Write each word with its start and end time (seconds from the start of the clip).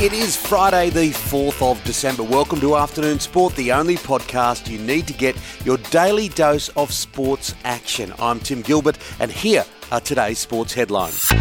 It 0.00 0.14
is 0.14 0.34
Friday, 0.34 0.88
the 0.88 1.10
4th 1.10 1.60
of 1.60 1.84
December. 1.84 2.22
Welcome 2.22 2.58
to 2.60 2.74
Afternoon 2.74 3.20
Sport, 3.20 3.54
the 3.54 3.70
only 3.70 3.96
podcast 3.96 4.66
you 4.66 4.78
need 4.78 5.06
to 5.08 5.12
get 5.12 5.36
your 5.66 5.76
daily 5.90 6.30
dose 6.30 6.70
of 6.70 6.90
sports 6.90 7.54
action. 7.64 8.14
I'm 8.18 8.40
Tim 8.40 8.62
Gilbert, 8.62 8.96
and 9.18 9.30
here 9.30 9.62
are 9.90 10.00
today's 10.00 10.38
sports 10.38 10.72
headlines. 10.72 11.32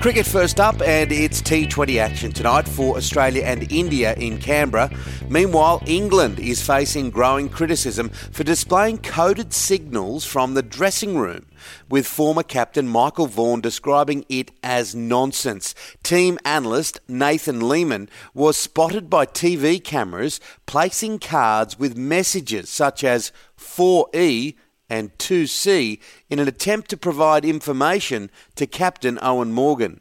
Cricket 0.00 0.24
first 0.24 0.60
up, 0.60 0.80
and 0.80 1.12
it's 1.12 1.42
T20 1.42 1.98
action 1.98 2.32
tonight 2.32 2.66
for 2.66 2.96
Australia 2.96 3.42
and 3.42 3.70
India 3.70 4.14
in 4.14 4.38
Canberra. 4.38 4.90
Meanwhile, 5.28 5.82
England 5.86 6.40
is 6.40 6.66
facing 6.66 7.10
growing 7.10 7.50
criticism 7.50 8.08
for 8.08 8.42
displaying 8.42 8.98
coded 8.98 9.52
signals 9.52 10.24
from 10.24 10.54
the 10.54 10.62
dressing 10.62 11.18
room 11.18 11.44
with 11.90 12.06
former 12.06 12.42
captain 12.42 12.88
Michael 12.88 13.26
Vaughan 13.26 13.60
describing 13.60 14.24
it 14.30 14.50
as 14.62 14.94
nonsense. 14.94 15.74
Team 16.02 16.38
analyst 16.46 17.00
Nathan 17.06 17.60
Leamon 17.60 18.08
was 18.32 18.56
spotted 18.56 19.10
by 19.10 19.26
TV 19.26 19.84
cameras 19.84 20.40
placing 20.64 21.18
cards 21.18 21.78
with 21.78 21.96
messages 21.96 22.70
such 22.70 23.04
as 23.04 23.32
4E 23.58 24.54
and 24.90 25.16
2C 25.18 26.00
in 26.28 26.38
an 26.38 26.48
attempt 26.48 26.90
to 26.90 26.96
provide 26.96 27.44
information 27.44 28.30
to 28.56 28.66
captain 28.66 29.16
Eoin 29.18 29.50
Morgan. 29.50 30.00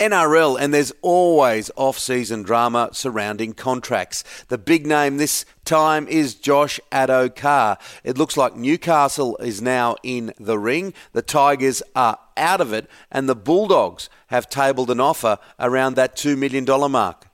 NRL, 0.00 0.58
and 0.58 0.72
there's 0.72 0.92
always 1.02 1.70
off 1.76 1.98
season 1.98 2.42
drama 2.42 2.90
surrounding 2.92 3.52
contracts. 3.52 4.24
The 4.48 4.58
big 4.58 4.86
name 4.86 5.16
this 5.16 5.44
time 5.64 6.08
is 6.08 6.34
Josh 6.34 6.80
Addo-Carr. 6.92 7.78
It 8.04 8.18
looks 8.18 8.36
like 8.36 8.56
Newcastle 8.56 9.36
is 9.38 9.60
now 9.60 9.96
in 10.02 10.32
the 10.38 10.58
ring, 10.58 10.94
the 11.12 11.22
Tigers 11.22 11.82
are 11.94 12.18
out 12.36 12.60
of 12.60 12.72
it, 12.72 12.88
and 13.10 13.28
the 13.28 13.36
Bulldogs 13.36 14.08
have 14.28 14.48
tabled 14.48 14.90
an 14.90 15.00
offer 15.00 15.38
around 15.58 15.94
that 15.94 16.16
$2 16.16 16.36
million 16.36 16.64
mark. 16.90 17.25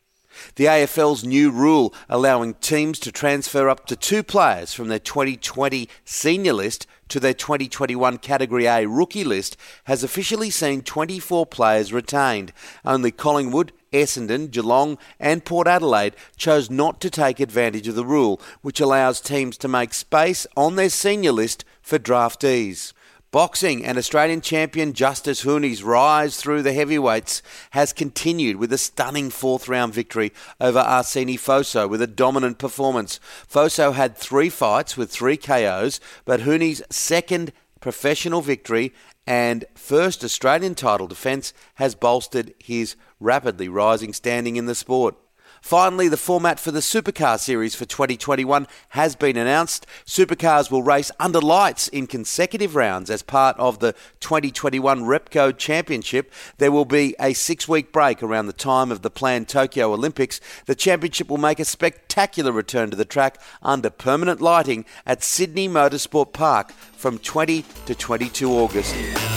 The 0.57 0.67
AFL's 0.67 1.25
new 1.25 1.51
rule 1.51 1.95
allowing 2.09 2.55
teams 2.55 2.99
to 3.01 3.13
transfer 3.13 3.69
up 3.69 3.87
to 3.87 3.97
two 3.97 4.23
players 4.23 4.75
from 4.75 4.89
their 4.89 4.99
2020 4.99 5.89
senior 6.05 6.53
list 6.53 6.87
to 7.09 7.21
their 7.21 7.35
2021 7.35 8.19
Category 8.19 8.67
A 8.67 8.87
rookie 8.87 9.25
list 9.25 9.57
has 9.85 10.03
officially 10.03 10.51
seen 10.51 10.83
24 10.83 11.47
players 11.47 11.93
retained. 11.93 12.53
Only 12.85 13.11
Collingwood, 13.11 13.73
Essendon, 13.93 14.51
Geelong, 14.51 14.99
and 15.21 15.45
Port 15.45 15.69
Adelaide 15.69 16.17
chose 16.37 16.71
not 16.71 17.01
to 17.03 17.11
take 17.11 17.39
advantage 17.39 17.87
of 17.87 17.95
the 17.95 18.07
rule, 18.07 18.41
which 18.63 18.81
allows 18.81 19.21
teams 19.21 19.59
to 19.59 19.69
make 19.69 19.93
space 19.93 20.47
on 20.57 20.77
their 20.77 20.89
senior 20.89 21.33
list 21.33 21.65
for 21.83 21.99
draftees. 21.99 22.93
Boxing 23.33 23.83
and 23.83 23.97
Australian 23.97 24.43
champion 24.43 24.93
Justis 24.93 25.43
Huni's 25.43 25.83
rise 25.83 26.37
through 26.37 26.61
the 26.61 26.75
heavyweights 26.75 27.41
has 27.71 27.91
continued 27.91 28.57
with 28.57 28.71
a 28.75 28.77
stunning 28.77 29.31
fourth 29.31 29.71
round 29.71 29.95
victory 29.95 30.35
over 30.61 30.81
Arseni 30.81 31.37
Foso 31.37 31.89
with 31.89 32.03
a 32.03 32.07
dominant 32.07 32.59
performance. 32.59 33.19
Foso 33.51 33.95
had 33.95 34.19
three 34.19 34.51
fights 34.51 34.99
with 34.99 35.11
three 35.11 35.39
KOs, 35.39 35.99
but 36.27 36.41
Huni's 36.41 36.83
second 36.91 37.55
professional 37.81 38.43
victory 38.43 38.93
and 39.27 39.65
first 39.75 40.23
Australian 40.23 40.75
title 40.75 41.07
defence 41.07 41.55
has 41.77 41.95
bolstered 41.95 42.53
his 42.59 42.97
rapidly 43.19 43.67
rising 43.67 44.13
standing 44.13 44.57
in 44.57 44.67
the 44.67 44.75
sport. 44.75 45.17
Finally, 45.63 46.09
the 46.09 46.17
format 46.17 46.59
for 46.59 46.73
the 46.73 46.81
Supercar 46.81 47.39
Series 47.39 47.77
for 47.77 47.85
2021 47.85 48.67
has 48.91 49.15
been 49.15 49.37
announced. 49.37 49.87
Supercars 50.05 50.73
will 50.73 50.83
race 50.83 51.13
under 51.21 51.41
lights 51.41 51.87
in 51.87 52.09
consecutive 52.09 52.75
rounds 52.75 53.09
as 53.09 53.23
part 53.23 53.57
of 53.59 53.79
the 53.79 53.95
2021 54.19 55.03
Repco 55.03 55.57
Championship. 55.57 56.33
There 56.59 56.73
will 56.73 56.85
be 56.85 57.15
a 57.21 57.33
six 57.33 57.69
week 57.69 57.93
break 57.93 58.25
around 58.25 58.47
the 58.47 58.53
time 58.53 58.91
of 58.91 59.03
the 59.03 59.11
planned 59.11 59.49
Tokyo 59.49 59.93
Olympics. 59.93 60.41
The 60.67 60.75
championship 60.75 61.29
will 61.29 61.39
make 61.39 61.61
a 61.61 61.65
spectacular 61.65 62.51
return 62.51 62.91
to 62.91 62.97
the 62.97 63.05
track 63.05 63.41
under 63.63 63.89
permanent 63.89 64.41
lighting 64.41 64.85
at 65.07 65.23
Sydney 65.23 65.69
Motorsport 65.69 66.33
Park 66.33 66.73
from 66.73 67.19
20 67.19 67.65
to 67.87 67.95
22 67.95 68.51
August. 68.51 69.32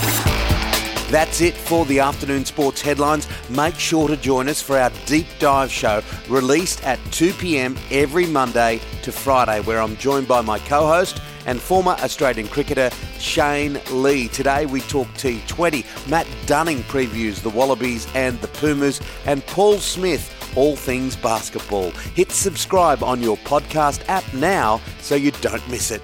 That's 1.09 1.39
it 1.41 1.53
for 1.53 1.85
the 1.85 1.99
afternoon 1.99 2.45
sports 2.45 2.81
headlines. 2.81 3.27
Make 3.49 3.75
sure 3.75 4.07
to 4.07 4.17
join 4.17 4.49
us 4.49 4.61
for 4.61 4.77
our 4.77 4.91
deep 5.05 5.27
dive 5.37 5.71
show 5.71 6.01
released 6.27 6.83
at 6.83 6.99
2 7.11 7.33
p.m. 7.33 7.77
every 7.91 8.25
Monday 8.25 8.81
to 9.03 9.11
Friday, 9.11 9.61
where 9.61 9.81
I'm 9.81 9.95
joined 9.97 10.27
by 10.27 10.41
my 10.41 10.57
co 10.59 10.87
host 10.87 11.21
and 11.45 11.61
former 11.61 11.91
Australian 11.91 12.47
cricketer 12.47 12.89
Shane 13.19 13.79
Lee. 13.91 14.27
Today 14.29 14.65
we 14.65 14.81
talk 14.81 15.07
T20. 15.09 16.09
Matt 16.09 16.27
Dunning 16.47 16.79
previews 16.83 17.39
the 17.39 17.51
Wallabies 17.51 18.07
and 18.15 18.41
the 18.41 18.47
Pumas, 18.47 18.99
and 19.25 19.45
Paul 19.45 19.77
Smith 19.77 20.31
all 20.55 20.75
things 20.75 21.15
basketball. 21.15 21.91
Hit 22.15 22.31
subscribe 22.31 23.03
on 23.03 23.21
your 23.21 23.37
podcast 23.37 24.03
app 24.07 24.23
now 24.33 24.81
so 25.01 25.15
you 25.15 25.31
don't 25.31 25.67
miss 25.69 25.91
it. 25.91 26.01